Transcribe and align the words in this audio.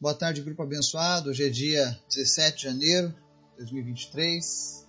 Boa 0.00 0.14
tarde, 0.14 0.42
grupo 0.42 0.62
abençoado. 0.62 1.28
Hoje 1.28 1.44
é 1.44 1.50
dia 1.50 1.98
17 2.08 2.56
de 2.56 2.62
janeiro 2.62 3.08
de 3.08 3.56
2023. 3.56 4.86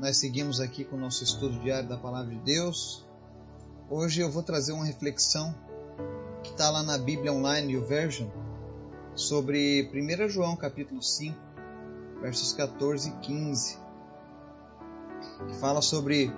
Nós 0.00 0.16
seguimos 0.16 0.58
aqui 0.58 0.86
com 0.86 0.96
o 0.96 0.98
nosso 0.98 1.22
estudo 1.22 1.60
diário 1.60 1.86
da 1.86 1.98
Palavra 1.98 2.34
de 2.34 2.40
Deus. 2.40 3.06
Hoje 3.90 4.22
eu 4.22 4.30
vou 4.30 4.42
trazer 4.42 4.72
uma 4.72 4.86
reflexão 4.86 5.54
que 6.42 6.52
está 6.52 6.70
lá 6.70 6.82
na 6.82 6.96
Bíblia 6.96 7.30
Online 7.30 7.76
o 7.76 7.84
Version 7.84 8.30
sobre 9.14 9.86
1 9.92 10.30
João 10.30 10.56
capítulo 10.56 11.02
5, 11.02 11.38
versos 12.22 12.54
14 12.54 13.10
e 13.10 13.12
15, 13.18 13.78
que 15.46 15.58
fala 15.58 15.82
sobre 15.82 16.32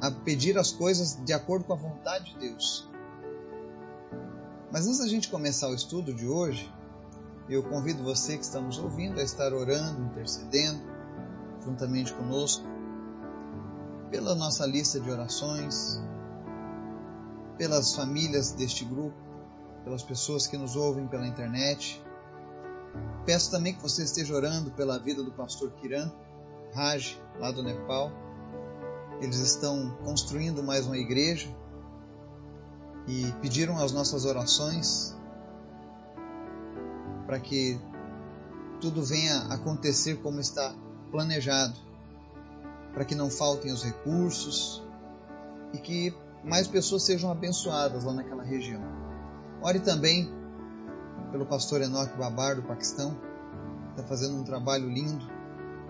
a 0.00 0.12
pedir 0.12 0.56
as 0.58 0.70
coisas 0.70 1.18
de 1.24 1.32
acordo 1.32 1.64
com 1.64 1.72
a 1.72 1.76
vontade 1.76 2.34
de 2.34 2.38
Deus. 2.38 2.93
Mas 4.74 4.88
antes 4.88 4.98
da 4.98 5.06
gente 5.06 5.28
começar 5.28 5.68
o 5.68 5.74
estudo 5.74 6.12
de 6.12 6.26
hoje, 6.26 6.68
eu 7.48 7.62
convido 7.62 8.02
você 8.02 8.36
que 8.36 8.42
está 8.42 8.60
nos 8.60 8.76
ouvindo 8.76 9.20
a 9.20 9.22
estar 9.22 9.52
orando, 9.52 10.02
intercedendo, 10.02 10.82
juntamente 11.64 12.12
conosco, 12.12 12.64
pela 14.10 14.34
nossa 14.34 14.66
lista 14.66 14.98
de 14.98 15.08
orações, 15.08 16.02
pelas 17.56 17.94
famílias 17.94 18.50
deste 18.50 18.84
grupo, 18.84 19.16
pelas 19.84 20.02
pessoas 20.02 20.48
que 20.48 20.56
nos 20.56 20.74
ouvem 20.74 21.06
pela 21.06 21.24
internet. 21.24 22.04
Peço 23.24 23.52
também 23.52 23.74
que 23.74 23.80
você 23.80 24.02
esteja 24.02 24.34
orando 24.34 24.72
pela 24.72 24.98
vida 24.98 25.22
do 25.22 25.30
pastor 25.30 25.70
Kiran 25.74 26.10
Raj, 26.74 27.16
lá 27.38 27.52
do 27.52 27.62
Nepal. 27.62 28.10
Eles 29.20 29.38
estão 29.38 29.96
construindo 30.02 30.64
mais 30.64 30.84
uma 30.84 30.98
igreja 30.98 31.48
e 33.06 33.32
pediram 33.40 33.78
as 33.78 33.92
nossas 33.92 34.24
orações 34.24 35.14
para 37.26 37.38
que 37.38 37.78
tudo 38.80 39.02
venha 39.02 39.46
acontecer 39.48 40.16
como 40.16 40.40
está 40.40 40.74
planejado, 41.10 41.74
para 42.92 43.04
que 43.04 43.14
não 43.14 43.30
faltem 43.30 43.72
os 43.72 43.82
recursos 43.82 44.82
e 45.72 45.78
que 45.78 46.14
mais 46.42 46.68
pessoas 46.68 47.02
sejam 47.02 47.30
abençoadas 47.30 48.04
lá 48.04 48.12
naquela 48.12 48.42
região. 48.42 48.82
Ore 49.62 49.80
também 49.80 50.30
pelo 51.32 51.46
pastor 51.46 51.80
Enoque 51.80 52.16
Babar 52.16 52.56
do 52.56 52.62
Paquistão, 52.62 53.18
está 53.90 54.04
fazendo 54.04 54.36
um 54.36 54.44
trabalho 54.44 54.88
lindo, 54.88 55.26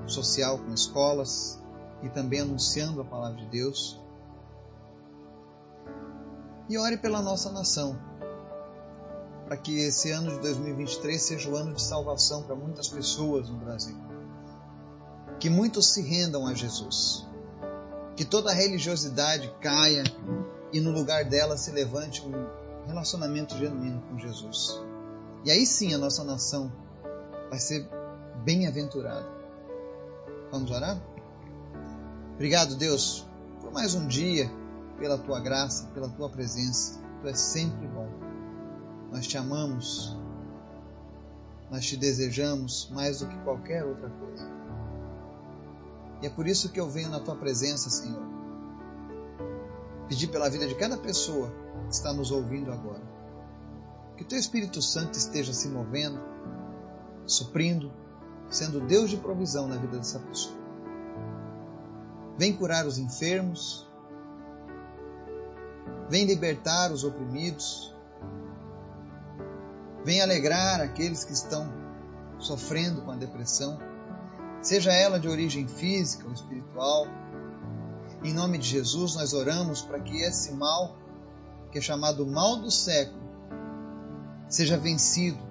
social 0.06 0.58
com 0.58 0.72
escolas 0.72 1.60
e 2.02 2.08
também 2.08 2.40
anunciando 2.40 3.00
a 3.00 3.04
palavra 3.04 3.36
de 3.38 3.46
Deus 3.46 4.00
e 6.68 6.78
ore 6.78 6.96
pela 6.96 7.20
nossa 7.20 7.50
nação, 7.50 7.98
para 9.44 9.56
que 9.56 9.78
esse 9.78 10.10
ano 10.10 10.30
de 10.30 10.38
2023 10.40 11.20
seja 11.20 11.50
o 11.50 11.56
ano 11.56 11.74
de 11.74 11.82
salvação 11.82 12.42
para 12.42 12.54
muitas 12.54 12.88
pessoas 12.88 13.48
no 13.48 13.58
Brasil. 13.58 13.96
Que 15.38 15.50
muitos 15.50 15.92
se 15.92 16.00
rendam 16.02 16.46
a 16.46 16.54
Jesus. 16.54 17.26
Que 18.16 18.24
toda 18.24 18.52
religiosidade 18.52 19.52
caia 19.60 20.04
e 20.72 20.80
no 20.80 20.90
lugar 20.90 21.24
dela 21.24 21.56
se 21.56 21.70
levante 21.70 22.22
um 22.22 22.32
relacionamento 22.86 23.56
genuíno 23.58 24.02
com 24.08 24.18
Jesus. 24.18 24.80
E 25.44 25.50
aí 25.50 25.66
sim 25.66 25.92
a 25.92 25.98
nossa 25.98 26.24
nação 26.24 26.72
vai 27.50 27.58
ser 27.58 27.86
bem-aventurada. 28.44 29.28
Vamos 30.50 30.70
orar? 30.70 30.98
Obrigado, 32.34 32.76
Deus, 32.76 33.26
por 33.60 33.70
mais 33.72 33.94
um 33.94 34.06
dia 34.06 34.50
pela 34.98 35.18
tua 35.18 35.40
graça, 35.40 35.88
pela 35.94 36.08
tua 36.08 36.28
presença. 36.28 37.00
Tu 37.20 37.28
és 37.28 37.38
sempre 37.38 37.86
bom. 37.88 38.08
Nós 39.10 39.26
te 39.26 39.36
amamos, 39.36 40.16
nós 41.70 41.86
te 41.86 41.96
desejamos 41.96 42.90
mais 42.92 43.20
do 43.20 43.28
que 43.28 43.36
qualquer 43.38 43.84
outra 43.84 44.10
coisa. 44.10 44.48
E 46.22 46.26
é 46.26 46.30
por 46.30 46.46
isso 46.46 46.70
que 46.70 46.80
eu 46.80 46.88
venho 46.88 47.10
na 47.10 47.20
tua 47.20 47.36
presença, 47.36 47.90
Senhor. 47.90 48.22
Pedir 50.08 50.28
pela 50.28 50.48
vida 50.48 50.66
de 50.66 50.74
cada 50.74 50.96
pessoa 50.96 51.52
que 51.86 51.94
está 51.94 52.12
nos 52.12 52.30
ouvindo 52.30 52.72
agora. 52.72 53.02
Que 54.16 54.24
teu 54.24 54.38
Espírito 54.38 54.80
Santo 54.80 55.18
esteja 55.18 55.52
se 55.52 55.68
movendo, 55.68 56.20
suprindo, 57.26 57.92
sendo 58.48 58.80
Deus 58.80 59.10
de 59.10 59.16
provisão 59.16 59.66
na 59.66 59.76
vida 59.76 59.98
dessa 59.98 60.18
pessoa. 60.20 60.56
Vem 62.38 62.52
curar 62.52 62.86
os 62.86 62.98
enfermos, 62.98 63.83
Vem 66.08 66.26
libertar 66.26 66.92
os 66.92 67.02
oprimidos. 67.02 67.94
Vem 70.04 70.20
alegrar 70.20 70.80
aqueles 70.80 71.24
que 71.24 71.32
estão 71.32 71.72
sofrendo 72.38 73.00
com 73.02 73.10
a 73.10 73.16
depressão, 73.16 73.78
seja 74.60 74.92
ela 74.92 75.18
de 75.18 75.28
origem 75.28 75.66
física 75.66 76.26
ou 76.26 76.32
espiritual. 76.32 77.06
Em 78.22 78.34
nome 78.34 78.58
de 78.58 78.68
Jesus, 78.68 79.14
nós 79.14 79.32
oramos 79.32 79.80
para 79.80 80.00
que 80.00 80.20
esse 80.20 80.52
mal, 80.52 80.94
que 81.70 81.78
é 81.78 81.80
chamado 81.80 82.26
mal 82.26 82.56
do 82.56 82.70
século, 82.70 83.22
seja 84.46 84.76
vencido 84.76 85.42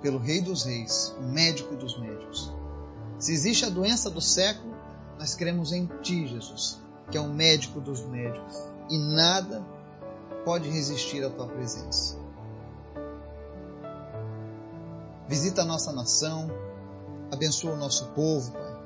pelo 0.00 0.18
Rei 0.18 0.40
dos 0.40 0.64
Reis, 0.64 1.12
o 1.18 1.22
médico 1.22 1.74
dos 1.74 1.98
médicos. 1.98 2.52
Se 3.18 3.32
existe 3.32 3.64
a 3.64 3.68
doença 3.68 4.10
do 4.10 4.20
século, 4.20 4.76
nós 5.18 5.34
cremos 5.34 5.72
em 5.72 5.86
Ti, 6.02 6.26
Jesus, 6.26 6.80
que 7.10 7.18
é 7.18 7.20
o 7.20 7.28
médico 7.28 7.80
dos 7.80 8.04
médicos 8.06 8.71
e 8.90 8.98
nada 8.98 9.64
pode 10.44 10.68
resistir 10.68 11.24
à 11.24 11.30
tua 11.30 11.46
presença. 11.46 12.16
Visita 15.28 15.62
a 15.62 15.64
nossa 15.64 15.92
nação, 15.92 16.50
abençoa 17.30 17.72
o 17.72 17.76
nosso 17.76 18.06
povo, 18.08 18.52
Pai. 18.52 18.82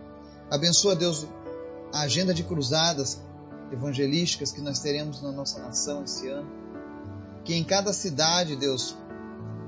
Abençoa, 0.51 0.95
Deus, 0.95 1.27
a 1.93 2.03
agenda 2.03 2.33
de 2.33 2.45
cruzadas 2.45 3.21
evangelísticas 3.73 4.53
que 4.53 4.61
nós 4.61 4.79
teremos 4.79 5.21
na 5.23 5.33
nossa 5.33 5.61
nação 5.61 6.05
esse 6.05 6.29
ano. 6.29 6.49
Que 7.45 7.55
em 7.55 7.65
cada 7.65 7.93
cidade, 7.93 8.55
Deus, 8.55 8.97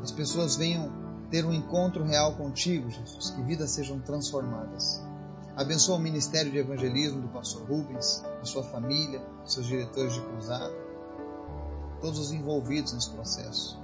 as 0.03 0.13
pessoas 0.13 0.57
venham 0.57 0.93
ter 1.31 1.45
um 1.45 1.53
encontro 1.53 2.05
real 2.05 2.35
contigo, 2.35 2.91
Jesus, 2.91 3.31
que 3.31 3.43
vidas 3.43 3.71
sejam 3.71 3.99
transformadas. 4.01 5.03
Abençoa 5.59 5.97
o 5.97 5.99
ministério 5.99 6.53
de 6.53 6.59
evangelismo 6.59 7.21
do 7.21 7.29
pastor 7.31 7.67
Rubens, 7.69 8.23
a 8.41 8.45
sua 8.45 8.63
família, 8.63 9.21
seus 9.45 9.67
diretores 9.67 10.15
de 10.15 10.21
cruzada, 10.21 10.73
todos 12.01 12.21
os 12.21 12.31
envolvidos 12.31 12.93
nesse 12.93 13.11
processo. 13.11 13.77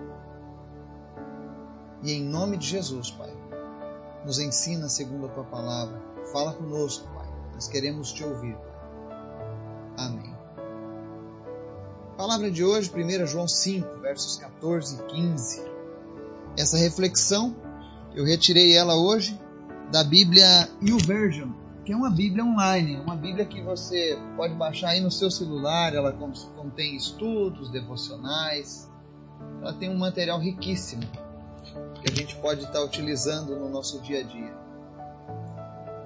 E 2.01 2.13
em 2.13 2.23
nome 2.23 2.59
de 2.59 2.69
Jesus, 2.69 3.11
Pai, 3.11 3.37
nos 4.25 4.39
ensina 4.39 4.89
segundo 4.89 5.27
a 5.27 5.31
tua 5.31 5.43
palavra. 5.43 6.01
Fala 6.31 6.53
conosco, 6.53 7.13
Pai. 7.13 7.27
Nós 7.55 7.67
queremos 7.67 8.13
te 8.13 8.23
ouvir. 8.23 8.57
Amém. 9.97 10.33
Palavra 12.17 12.53
de 12.53 12.63
hoje, 12.63 12.89
1 12.95 13.27
João 13.27 13.49
5, 13.49 13.99
versos 13.99 14.37
14 14.37 15.01
e 15.01 15.03
15. 15.07 15.65
Essa 16.57 16.77
reflexão, 16.77 17.53
eu 18.15 18.25
retirei 18.25 18.77
ela 18.77 18.95
hoje 18.95 19.37
da 19.91 20.05
Bíblia 20.05 20.71
YouVersion, 20.81 21.64
que 21.85 21.93
é 21.93 21.97
uma 21.97 22.11
Bíblia 22.11 22.43
online, 22.43 22.97
uma 22.97 23.15
Bíblia 23.15 23.45
que 23.45 23.61
você 23.61 24.19
pode 24.37 24.55
baixar 24.55 24.91
aí 24.91 25.01
no 25.01 25.11
seu 25.11 25.31
celular, 25.31 25.95
ela 25.95 26.13
contém 26.13 26.97
estudos, 26.97 27.71
devocionais, 27.71 28.91
ela 29.61 29.75
tem 29.75 29.91
um 29.91 29.99
material 29.99 30.41
riquíssimo 30.41 31.03
que 32.01 32.11
a 32.11 32.15
gente 32.15 32.37
pode 32.37 32.65
estar 32.65 32.83
utilizando 32.83 33.55
no 33.57 33.69
nosso 33.69 34.01
dia 34.01 34.21
a 34.21 34.23
dia. 34.23 34.55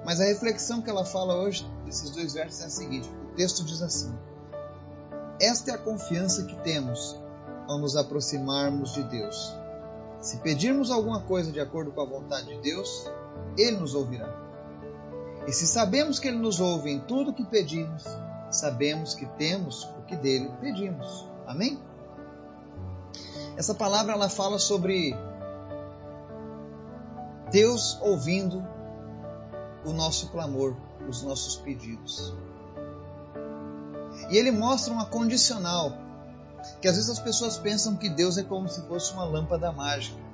Mas 0.05 0.19
a 0.19 0.25
reflexão 0.25 0.81
que 0.81 0.89
ela 0.89 1.05
fala 1.05 1.35
hoje, 1.35 1.65
desses 1.85 2.09
dois 2.09 2.33
versos, 2.33 2.61
é 2.61 2.65
a 2.65 2.69
seguinte: 2.69 3.09
o 3.09 3.35
texto 3.35 3.63
diz 3.63 3.81
assim: 3.81 4.13
Esta 5.39 5.71
é 5.71 5.73
a 5.75 5.77
confiança 5.77 6.43
que 6.43 6.55
temos 6.57 7.15
ao 7.67 7.77
nos 7.77 7.95
aproximarmos 7.95 8.93
de 8.93 9.03
Deus. 9.03 9.53
Se 10.19 10.37
pedirmos 10.37 10.91
alguma 10.91 11.21
coisa 11.21 11.51
de 11.51 11.59
acordo 11.59 11.91
com 11.91 12.01
a 12.01 12.05
vontade 12.05 12.47
de 12.47 12.61
Deus, 12.61 13.05
Ele 13.57 13.77
nos 13.77 13.95
ouvirá. 13.95 14.48
E 15.47 15.51
se 15.51 15.65
sabemos 15.65 16.19
que 16.19 16.27
Ele 16.27 16.37
nos 16.37 16.59
ouve 16.59 16.91
em 16.91 16.99
tudo 16.99 17.31
o 17.31 17.33
que 17.33 17.43
pedimos, 17.43 18.03
sabemos 18.51 19.13
que 19.15 19.25
temos 19.25 19.83
o 19.97 20.03
que 20.03 20.15
dele 20.15 20.51
pedimos. 20.61 21.27
Amém? 21.47 21.79
Essa 23.57 23.73
palavra 23.73 24.13
ela 24.13 24.29
fala 24.29 24.59
sobre 24.59 25.15
Deus 27.51 27.97
ouvindo 28.01 28.65
o 29.83 29.91
nosso 29.91 30.29
clamor, 30.29 30.75
os 31.07 31.23
nossos 31.23 31.55
pedidos. 31.57 32.33
E 34.29 34.37
ele 34.37 34.51
mostra 34.51 34.93
uma 34.93 35.05
condicional, 35.05 35.93
que 36.81 36.87
às 36.87 36.95
vezes 36.95 37.09
as 37.09 37.19
pessoas 37.19 37.57
pensam 37.57 37.95
que 37.95 38.09
Deus 38.09 38.37
é 38.37 38.43
como 38.43 38.69
se 38.69 38.81
fosse 38.83 39.13
uma 39.13 39.23
lâmpada 39.23 39.71
mágica 39.71 40.28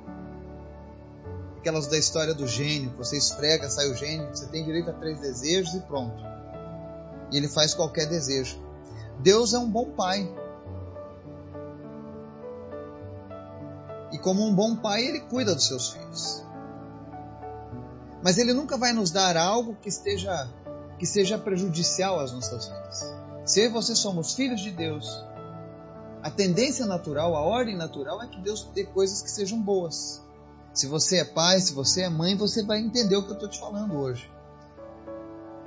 aquelas 1.66 1.88
da 1.88 1.98
história 1.98 2.32
do 2.32 2.46
gênio, 2.46 2.94
você 2.96 3.18
esfrega, 3.18 3.68
sai 3.68 3.90
o 3.90 3.96
gênio, 3.96 4.30
você 4.30 4.46
tem 4.46 4.64
direito 4.64 4.92
a 4.92 4.94
três 4.94 5.20
desejos 5.20 5.74
e 5.74 5.80
pronto. 5.80 6.24
E 7.32 7.38
ele 7.38 7.48
faz 7.48 7.74
qualquer 7.74 8.06
desejo. 8.06 8.62
Deus 9.20 9.52
é 9.52 9.58
um 9.58 9.68
bom 9.68 9.90
pai. 9.90 10.32
E 14.12 14.20
como 14.20 14.46
um 14.46 14.54
bom 14.54 14.76
pai, 14.76 15.06
ele 15.06 15.22
cuida 15.22 15.56
dos 15.56 15.66
seus 15.66 15.90
filhos. 15.90 16.46
Mas 18.24 18.38
ele 18.38 18.54
nunca 18.54 18.78
vai 18.78 18.94
nos 18.94 19.10
dar 19.10 19.36
algo 19.36 19.76
que 19.82 19.90
esteja 19.90 20.48
que 21.00 21.06
seja 21.08 21.36
prejudicial 21.38 22.20
às 22.20 22.32
nossas 22.32 22.68
vidas. 22.68 23.14
Se 23.44 23.62
eu 23.62 23.66
e 23.66 23.70
você 23.70 23.96
somos 23.96 24.36
filhos 24.36 24.62
de 24.62 24.70
Deus, 24.70 25.08
a 26.22 26.30
tendência 26.30 26.86
natural, 26.86 27.36
a 27.36 27.42
ordem 27.42 27.76
natural 27.76 28.22
é 28.22 28.28
que 28.28 28.40
Deus 28.40 28.64
dê 28.74 28.84
coisas 28.86 29.24
que 29.24 29.32
sejam 29.32 29.60
boas. 29.60 30.25
Se 30.76 30.88
você 30.88 31.20
é 31.20 31.26
pai, 31.26 31.62
se 31.62 31.72
você 31.72 32.02
é 32.02 32.10
mãe, 32.10 32.36
você 32.36 32.62
vai 32.62 32.80
entender 32.80 33.16
o 33.16 33.24
que 33.24 33.30
eu 33.30 33.36
estou 33.36 33.50
te 33.50 33.58
falando 33.58 33.98
hoje. 33.98 34.30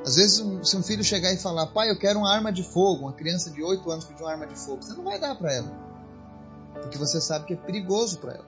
Às 0.05 0.16
vezes, 0.16 0.69
se 0.69 0.76
um 0.76 0.82
filho 0.82 1.02
chegar 1.02 1.32
e 1.32 1.38
falar, 1.38 1.66
pai, 1.69 1.90
eu 1.90 1.99
quero 1.99 2.19
uma 2.19 2.31
arma 2.31 2.52
de 2.52 2.62
fogo, 2.62 3.05
uma 3.05 3.14
criança 3.14 3.50
de 3.50 3.62
8 3.62 3.90
anos 3.90 4.05
pedir 4.05 4.22
uma 4.22 4.31
arma 4.31 4.46
de 4.46 4.55
fogo, 4.55 4.82
você 4.82 4.93
não 4.93 5.05
vai 5.05 5.19
dar 5.19 5.34
para 5.34 5.52
ela. 5.52 5.72
Porque 6.75 6.99
você 6.99 7.22
sabe 7.22 7.46
que 7.46 7.55
é 7.55 7.56
perigoso 7.56 8.19
para 8.19 8.34
ela. 8.34 8.46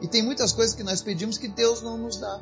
E 0.00 0.08
tem 0.08 0.22
muitas 0.22 0.52
coisas 0.52 0.74
que 0.74 0.82
nós 0.82 1.02
pedimos 1.02 1.36
que 1.36 1.48
Deus 1.48 1.82
não 1.82 1.98
nos 1.98 2.16
dá. 2.16 2.40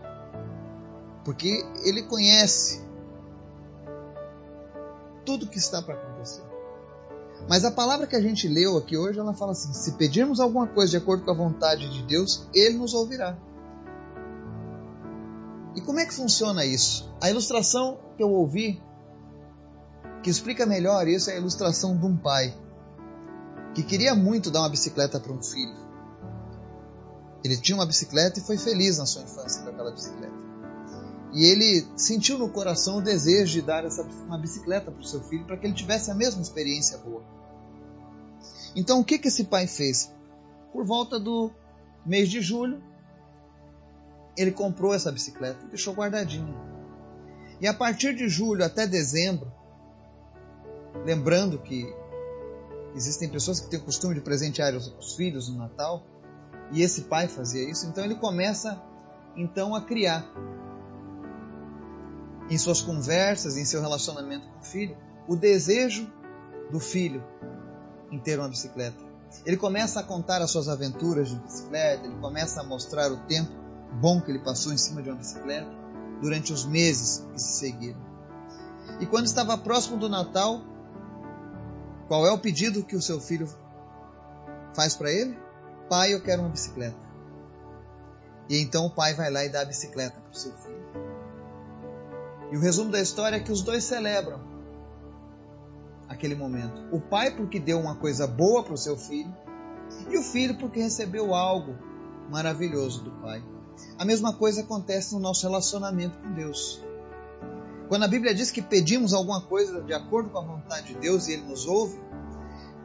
Porque 1.25 1.67
Ele 1.85 2.05
conhece 2.05 2.81
tudo 5.27 5.49
que 5.49 5.59
está 5.59 5.83
para 5.83 5.95
acontecer. 5.95 6.43
Mas 7.47 7.65
a 7.65 7.71
palavra 7.71 8.07
que 8.07 8.17
a 8.17 8.21
gente 8.21 8.49
leu 8.49 8.77
aqui 8.77 8.97
hoje, 8.97 9.19
ela 9.19 9.35
fala 9.35 9.53
assim: 9.53 9.73
se 9.73 9.93
pedirmos 9.93 10.41
alguma 10.41 10.67
coisa 10.67 10.91
de 10.91 10.97
acordo 10.97 11.25
com 11.25 11.31
a 11.31 11.35
vontade 11.35 11.91
de 11.91 12.03
Deus, 12.03 12.47
Ele 12.55 12.79
nos 12.79 12.95
ouvirá. 12.95 13.37
E 15.75 15.81
como 15.81 16.01
é 16.01 16.07
que 16.07 16.15
funciona 16.15 16.65
isso? 16.65 17.09
A 17.21 17.31
ilustração 17.31 17.99
que 18.17 18.23
eu 18.23 18.31
ouvi, 18.31 18.83
que 20.23 20.31
explica 20.31 20.67
melhor 20.67 21.07
isso, 21.07 21.31
é 21.31 21.35
a 21.35 21.37
ilustração 21.37 21.97
de 21.97 22.05
um 22.05 22.17
pai 22.17 22.57
que 23.75 23.83
queria 23.83 24.15
muito 24.15 24.51
dar 24.51 24.61
uma 24.61 24.69
bicicleta 24.69 25.21
para 25.21 25.33
um 25.33 25.43
filho. 25.43 25.77
Ele 27.45 27.57
tinha 27.57 27.77
uma 27.77 27.87
bicicleta 27.87 28.41
e 28.41 28.43
foi 28.43 28.59
feliz 28.59 28.99
na 28.99 29.07
sua 29.07 29.23
infância 29.23 29.63
com 29.63 29.71
aquela 29.71 29.93
bicicleta. 29.93 30.38
E 31.33 31.45
ele 31.45 31.87
sentiu 31.97 32.39
no 32.39 32.49
coração 32.49 32.99
o 32.99 33.03
desejo 33.03 33.53
de 33.53 33.63
dar 33.63 33.85
essa, 33.85 34.03
uma 34.03 34.39
bicicleta 34.39 34.91
para 34.91 35.01
o 35.01 35.05
seu 35.05 35.21
filho 35.23 35.45
para 35.45 35.57
que 35.57 35.67
ele 35.67 35.75
tivesse 35.75 36.11
a 36.11 36.15
mesma 36.15 36.41
experiência 36.41 36.99
boa. 36.99 37.23
Então 38.75 39.01
o 39.01 39.05
que, 39.05 39.19
que 39.19 39.29
esse 39.29 39.45
pai 39.45 39.67
fez? 39.67 40.11
Por 40.73 40.85
volta 40.85 41.19
do 41.19 41.51
mês 42.05 42.31
de 42.31 42.41
julho, 42.41 42.83
ele 44.37 44.53
comprou 44.53 44.95
essa 44.95 45.13
bicicleta 45.13 45.65
e 45.65 45.69
deixou 45.69 45.95
guardadinha. 45.95 46.55
E 47.61 47.67
a 47.67 47.75
partir 47.75 48.15
de 48.15 48.29
julho 48.29 48.65
até 48.65 48.87
dezembro, 48.87 49.53
lembrando 51.05 51.59
que 51.59 51.93
existem 52.95 53.29
pessoas 53.29 53.61
que 53.61 53.69
têm 53.69 53.81
o 53.81 53.85
costume 53.85 54.15
de 54.15 54.21
presentear 54.21 54.75
os, 54.75 54.95
os 54.99 55.15
filhos 55.15 55.49
no 55.49 55.59
Natal, 55.59 56.05
e 56.71 56.83
esse 56.83 57.03
pai 57.03 57.29
fazia 57.29 57.69
isso, 57.69 57.87
então 57.87 58.05
ele 58.05 58.15
começa 58.15 58.81
então 59.37 59.75
a 59.75 59.81
criar 59.81 60.27
em 62.49 62.59
suas 62.59 62.81
conversas, 62.81 63.57
em 63.57 63.65
seu 63.65 63.81
relacionamento 63.81 64.49
com 64.49 64.61
o 64.61 64.65
filho, 64.65 64.97
o 65.27 65.37
desejo 65.37 66.11
do 66.71 66.81
filho 66.81 67.23
em 68.11 68.19
ter 68.19 68.39
uma 68.39 68.49
bicicleta. 68.49 68.97
Ele 69.45 69.57
começa 69.57 70.01
a 70.01 70.03
contar 70.03 70.41
as 70.41 70.51
suas 70.51 70.69
aventuras 70.69 71.29
de 71.29 71.37
bicicleta, 71.37 72.07
ele 72.07 72.17
começa 72.17 72.61
a 72.61 72.65
mostrar 72.65 73.13
o 73.13 73.19
tempo 73.27 73.53
bom 74.01 74.21
que 74.21 74.31
ele 74.31 74.39
passou 74.39 74.73
em 74.73 74.79
cima 74.79 75.03
de 75.03 75.11
uma 75.11 75.17
bicicleta 75.17 75.71
durante 76.21 76.53
os 76.53 76.65
meses 76.65 77.27
que 77.33 77.41
se 77.41 77.59
seguiram. 77.59 78.01
E 79.01 79.07
quando 79.07 79.27
estava 79.27 79.57
próximo 79.57 79.99
do 79.99 80.09
Natal, 80.09 80.61
qual 82.09 82.27
é 82.27 82.33
o 82.33 82.39
pedido 82.39 82.83
que 82.83 82.97
o 82.97 83.03
seu 83.03 83.21
filho 83.21 83.49
faz 84.75 84.97
para 84.97 85.13
ele? 85.13 85.39
Pai, 85.89 86.15
eu 86.15 86.23
quero 86.23 86.43
uma 86.43 86.51
bicicleta. 86.51 86.97
E 88.49 88.61
então 88.61 88.87
o 88.87 88.91
pai 88.91 89.15
vai 89.15 89.31
lá 89.31 89.45
e 89.45 89.51
dá 89.51 89.61
a 89.61 89.65
bicicleta 89.65 90.19
para 90.19 90.33
o 90.33 90.35
seu 90.35 90.53
filho. 90.53 90.79
E 92.51 92.57
o 92.57 92.61
resumo 92.61 92.91
da 92.91 93.01
história 93.01 93.37
é 93.37 93.41
que 93.41 93.53
os 93.53 93.63
dois 93.63 93.85
celebram 93.85 94.41
aquele 96.09 96.35
momento. 96.35 96.83
O 96.91 97.01
pai 97.01 97.37
porque 97.37 97.61
deu 97.61 97.79
uma 97.79 97.97
coisa 97.97 98.27
boa 98.27 98.63
para 98.63 98.75
o 98.75 98.79
seu 98.79 98.97
filho, 98.97 99.35
e 100.11 100.19
o 100.19 100.23
filho 100.23 100.57
porque 100.59 100.81
recebeu 100.81 101.35
algo 101.35 101.77
maravilhoso 102.31 103.03
do 103.05 103.11
pai. 103.23 103.43
A 103.99 104.05
mesma 104.05 104.33
coisa 104.33 104.63
acontece 104.63 105.15
no 105.15 105.21
nosso 105.21 105.47
relacionamento 105.47 106.19
com 106.19 106.33
Deus. 106.35 106.83
Quando 107.89 108.05
a 108.05 108.09
Bíblia 108.09 108.35
diz 108.35 108.51
que 108.51 108.61
pedimos 108.61 109.15
alguma 109.15 109.41
coisa 109.41 109.81
de 109.83 109.95
acordo 109.95 110.31
com 110.31 110.39
a 110.39 110.43
vontade 110.43 110.89
de 110.89 111.01
Deus 111.01 111.27
e 111.27 111.33
Ele 111.33 111.43
nos 111.43 111.67
ouve, 111.67 111.99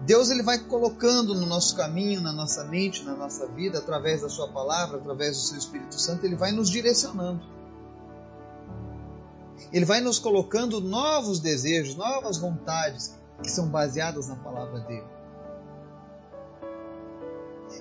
Deus 0.06 0.30
ele 0.30 0.44
vai 0.44 0.60
colocando 0.60 1.33
no 1.33 1.45
nosso 1.45 1.75
caminho, 1.77 2.21
na 2.21 2.33
nossa 2.33 2.65
mente, 2.65 3.04
na 3.04 3.15
nossa 3.15 3.48
vida, 3.48 3.77
através 3.77 4.21
da 4.21 4.30
Sua 4.30 4.50
palavra, 4.50 4.98
através 4.98 5.38
do 5.38 5.44
Seu 5.44 5.57
Espírito 5.57 6.00
Santo, 6.00 6.25
Ele 6.25 6.36
vai 6.36 6.51
nos 6.51 6.69
direcionando. 6.69 7.42
Ele 9.71 9.85
vai 9.85 10.01
nos 10.01 10.19
colocando 10.19 10.81
novos 10.81 11.39
desejos, 11.39 11.95
novas 11.95 12.38
vontades 12.38 13.15
que 13.41 13.50
são 13.50 13.67
baseadas 13.67 14.27
na 14.27 14.35
palavra 14.35 14.79
dele. 14.81 15.13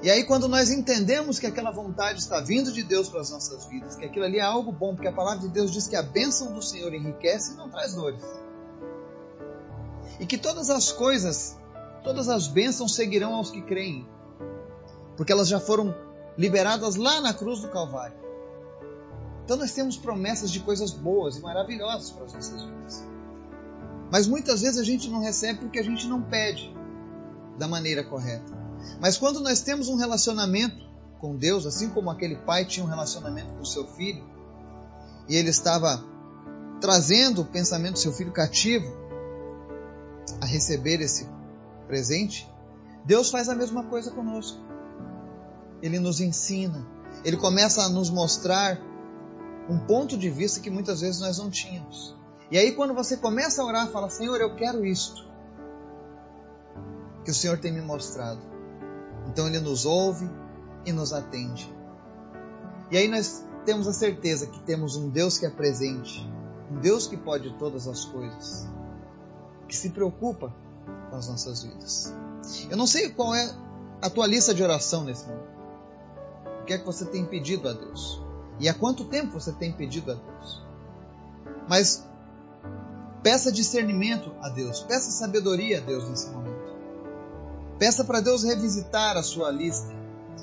E 0.03 0.11
aí, 0.11 0.25
quando 0.25 0.49
nós 0.49 0.71
entendemos 0.71 1.39
que 1.39 1.47
aquela 1.47 1.71
vontade 1.71 2.19
está 2.19 2.41
vindo 2.41 2.73
de 2.73 2.83
Deus 2.83 3.09
para 3.09 3.21
as 3.21 3.31
nossas 3.31 3.67
vidas, 3.67 3.95
que 3.95 4.05
aquilo 4.05 4.25
ali 4.25 4.39
é 4.39 4.43
algo 4.43 4.73
bom, 4.73 4.95
porque 4.95 5.09
a 5.09 5.13
palavra 5.13 5.41
de 5.41 5.49
Deus 5.49 5.71
diz 5.71 5.87
que 5.87 5.95
a 5.95 6.03
bênção 6.03 6.53
do 6.53 6.63
Senhor 6.63 6.93
enriquece 6.95 7.53
e 7.53 7.57
não 7.57 7.69
traz 7.69 7.95
dores. 7.95 8.23
E 10.19 10.27
que 10.27 10.39
todas 10.39 10.71
as 10.71 10.91
coisas, 10.91 11.57
todas 12.03 12.29
as 12.29 12.49
bênçãos 12.49 12.95
seguirão 12.95 13.35
aos 13.35 13.51
que 13.51 13.63
creem, 13.63 14.09
porque 15.17 15.31
elas 15.31 15.49
já 15.49 15.61
foram 15.61 15.95
liberadas 16.37 16.97
lá 16.97 17.21
na 17.21 17.35
cruz 17.35 17.61
do 17.61 17.69
Calvário. 17.69 18.17
Então 19.45 19.57
nós 19.57 19.73
temos 19.73 19.97
promessas 19.97 20.51
de 20.51 20.61
coisas 20.61 20.93
boas 20.93 21.37
e 21.37 21.41
maravilhosas 21.41 22.11
para 22.11 22.25
as 22.25 22.33
nossas 22.33 22.63
vidas. 22.63 23.05
Mas 24.11 24.27
muitas 24.27 24.61
vezes 24.61 24.79
a 24.79 24.85
gente 24.85 25.09
não 25.09 25.21
recebe 25.21 25.61
porque 25.61 25.79
a 25.79 25.83
gente 25.83 26.07
não 26.07 26.23
pede 26.23 26.75
da 27.59 27.67
maneira 27.67 28.05
correta. 28.05 28.53
Mas 29.01 29.17
quando 29.17 29.41
nós 29.41 29.63
temos 29.63 29.89
um 29.89 29.97
relacionamento 29.97 30.91
com 31.19 31.37
Deus, 31.37 31.67
assim 31.67 31.89
como 31.89 32.11
aquele 32.11 32.37
pai 32.37 32.65
tinha 32.65 32.85
um 32.85 32.89
relacionamento 32.89 33.53
com 33.55 33.65
seu 33.65 33.87
filho, 33.87 34.25
e 35.29 35.37
ele 35.37 35.51
estava 35.51 36.05
trazendo 36.81 37.43
o 37.43 37.45
pensamento 37.45 37.95
do 37.95 37.99
seu 38.01 38.13
filho 38.13 38.33
cativo 38.33 38.93
a 40.41 40.47
receber 40.47 41.01
esse 41.01 41.29
presente, 41.87 42.51
Deus 43.05 43.31
faz 43.31 43.49
a 43.49 43.55
mesma 43.55 43.85
coisa 43.85 44.11
conosco. 44.11 44.59
Ele 45.81 45.99
nos 45.99 46.21
ensina, 46.21 46.87
ele 47.25 47.37
começa 47.37 47.83
a 47.83 47.89
nos 47.89 48.11
mostrar 48.11 48.81
um 49.69 49.79
ponto 49.79 50.17
de 50.17 50.29
vista 50.29 50.61
que 50.61 50.71
muitas 50.71 51.01
vezes 51.01 51.21
nós 51.21 51.39
não 51.39 51.51
tínhamos. 51.51 52.17
E 52.51 52.59
aí, 52.59 52.73
quando 52.73 52.95
você 52.95 53.17
começa 53.17 53.63
a 53.63 53.65
orar, 53.65 53.89
fala: 53.89 54.11
Senhor, 54.11 54.41
eu 54.41 54.55
quero 54.57 54.85
isto 54.85 55.31
que 57.25 57.31
o 57.31 57.35
Senhor 57.35 57.59
tem 57.59 57.73
me 57.73 57.81
mostrado. 57.81 58.41
Então 59.29 59.47
ele 59.47 59.61
nos 59.61 59.87
ouve 59.87 60.29
e 60.85 60.93
nos 60.93 61.13
atende. 61.13 61.73
E 62.91 62.97
aí 62.97 63.09
nós 63.09 63.45
temos 63.65 63.87
a 63.87 63.93
certeza 63.93 64.47
que 64.47 64.61
temos 64.61 64.97
um 64.97 65.09
Deus 65.09 65.39
que 65.39 65.47
é 65.47 65.51
presente, 65.51 66.29
um 66.71 66.81
Deus 66.81 67.07
que 67.07 67.17
pode 67.17 67.57
todas 67.59 67.87
as 67.87 68.05
coisas, 68.05 68.69
que 69.69 69.77
se 69.77 69.91
preocupa 69.91 70.53
com 71.11 71.17
as 71.17 71.29
nossas 71.29 71.63
vidas. 71.63 72.13
Eu 72.69 72.77
não 72.77 72.87
sei 72.87 73.11
qual 73.11 73.35
é 73.35 73.55
a 74.01 74.11
tua 74.11 74.27
lista 74.27 74.53
de 74.53 74.63
oração 74.63 75.05
nesse 75.05 75.27
momento. 75.27 75.53
O 76.61 76.65
que 76.65 76.73
é 76.75 76.79
que 76.79 76.85
você 76.85 77.05
tem 77.07 77.25
pedido 77.25 77.69
a 77.69 77.73
Deus? 77.73 78.21
E 78.63 78.69
há 78.69 78.73
quanto 78.73 79.05
tempo 79.07 79.33
você 79.33 79.51
tem 79.51 79.73
pedido 79.73 80.13
a 80.13 80.15
Deus? 80.15 80.63
Mas 81.69 82.09
peça 83.21 83.51
discernimento 83.51 84.33
a 84.41 84.49
Deus, 84.49 84.83
peça 84.83 85.11
sabedoria 85.11 85.79
a 85.79 85.81
Deus 85.81 86.09
nesse 86.09 86.31
momento. 86.31 86.73
Peça 87.77 88.05
para 88.05 88.21
Deus 88.21 88.45
revisitar 88.45 89.17
a 89.17 89.23
sua 89.25 89.51
lista. 89.51 89.93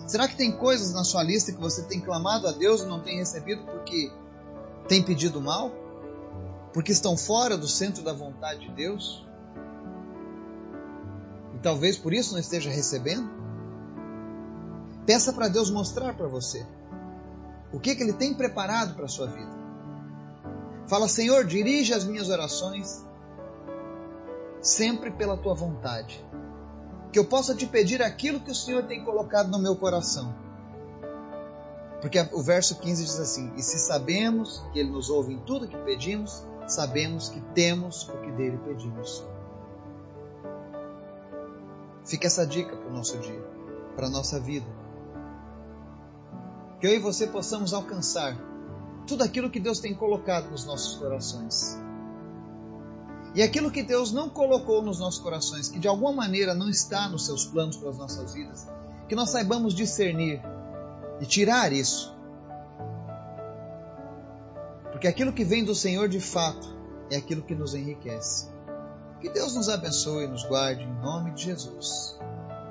Será 0.05 0.27
que 0.27 0.35
tem 0.35 0.51
coisas 0.51 0.91
na 0.91 1.05
sua 1.05 1.23
lista 1.23 1.53
que 1.53 1.61
você 1.61 1.83
tem 1.83 2.01
clamado 2.01 2.45
a 2.45 2.51
Deus 2.51 2.81
e 2.81 2.87
não 2.87 2.99
tem 2.99 3.19
recebido 3.19 3.63
porque 3.63 4.11
tem 4.89 5.01
pedido 5.01 5.39
mal? 5.39 5.71
Porque 6.73 6.91
estão 6.91 7.15
fora 7.15 7.57
do 7.57 7.69
centro 7.69 8.03
da 8.03 8.11
vontade 8.11 8.67
de 8.67 8.71
Deus? 8.73 9.25
E 11.55 11.59
talvez 11.59 11.95
por 11.95 12.13
isso 12.13 12.33
não 12.33 12.39
esteja 12.39 12.69
recebendo? 12.69 13.29
Peça 15.05 15.31
para 15.31 15.47
Deus 15.47 15.71
mostrar 15.71 16.13
para 16.17 16.27
você 16.27 16.67
o 17.71 17.79
que, 17.79 17.95
que 17.95 18.03
Ele 18.03 18.13
tem 18.13 18.33
preparado 18.33 18.95
para 18.95 19.05
a 19.05 19.09
sua 19.09 19.27
vida. 19.27 19.51
Fala, 20.87 21.07
Senhor, 21.07 21.45
dirige 21.45 21.93
as 21.93 22.03
minhas 22.03 22.29
orações 22.29 23.05
sempre 24.61 25.11
pela 25.11 25.37
tua 25.37 25.53
vontade 25.53 26.23
que 27.11 27.17
eu 27.17 27.25
possa 27.25 27.55
te 27.55 27.65
pedir 27.65 28.01
aquilo 28.01 28.39
que 28.39 28.51
o 28.51 28.55
Senhor 28.55 28.83
tem 28.83 29.03
colocado 29.03 29.49
no 29.49 29.59
meu 29.59 29.75
coração. 29.75 30.33
Porque 32.01 32.19
o 32.31 32.41
verso 32.41 32.79
15 32.79 33.03
diz 33.03 33.19
assim: 33.19 33.51
E 33.55 33.63
se 33.63 33.79
sabemos 33.79 34.63
que 34.71 34.79
Ele 34.79 34.89
nos 34.89 35.09
ouve 35.09 35.33
em 35.33 35.39
tudo 35.39 35.67
que 35.67 35.77
pedimos, 35.77 36.43
sabemos 36.67 37.29
que 37.29 37.41
temos 37.53 38.07
o 38.07 38.17
que 38.17 38.31
dele 38.31 38.59
pedimos. 38.63 39.25
Fica 42.05 42.27
essa 42.27 42.45
dica 42.45 42.75
para 42.75 42.89
o 42.89 42.93
nosso 42.93 43.17
dia, 43.19 43.43
para 43.95 44.07
a 44.07 44.09
nossa 44.09 44.39
vida. 44.39 44.78
Que 46.79 46.87
eu 46.87 46.93
e 46.93 46.99
você 46.99 47.27
possamos 47.27 47.73
alcançar 47.73 48.37
tudo 49.05 49.23
aquilo 49.23 49.49
que 49.49 49.59
Deus 49.59 49.79
tem 49.79 49.93
colocado 49.93 50.49
nos 50.49 50.65
nossos 50.65 50.95
corações. 50.97 51.77
E 53.35 53.43
aquilo 53.43 53.69
que 53.69 53.83
Deus 53.83 54.11
não 54.11 54.29
colocou 54.29 54.81
nos 54.81 54.99
nossos 54.99 55.19
corações, 55.19 55.69
que 55.69 55.79
de 55.79 55.87
alguma 55.87 56.11
maneira 56.11 56.53
não 56.53 56.69
está 56.69 57.07
nos 57.07 57.25
seus 57.25 57.45
planos 57.45 57.77
para 57.77 57.89
as 57.89 57.97
nossas 57.97 58.33
vidas, 58.33 58.67
que 59.07 59.15
nós 59.15 59.29
saibamos 59.29 59.73
discernir 59.73 60.41
e 61.19 61.25
tirar 61.25 61.71
isso. 61.71 62.15
Porque 64.91 65.07
aquilo 65.07 65.33
que 65.33 65.43
vem 65.43 65.63
do 65.63 65.75
Senhor 65.75 66.09
de 66.09 66.19
fato 66.19 66.75
é 67.11 67.17
aquilo 67.17 67.41
que 67.41 67.55
nos 67.55 67.73
enriquece. 67.73 68.47
Que 69.21 69.29
Deus 69.29 69.55
nos 69.55 69.69
abençoe 69.69 70.25
e 70.25 70.27
nos 70.27 70.43
guarde 70.43 70.83
em 70.83 70.93
nome 71.01 71.31
de 71.31 71.43
Jesus. 71.43 72.17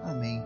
Amém. 0.03 0.38